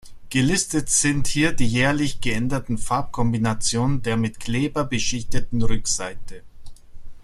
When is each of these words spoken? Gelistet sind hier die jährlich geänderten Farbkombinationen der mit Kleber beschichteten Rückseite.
Gelistet 0.31 0.89
sind 0.89 1.27
hier 1.27 1.51
die 1.51 1.67
jährlich 1.67 2.21
geänderten 2.21 2.79
Farbkombinationen 2.79 4.01
der 4.01 4.17
mit 4.17 4.39
Kleber 4.39 4.83
beschichteten 4.83 5.61
Rückseite. 5.61 6.41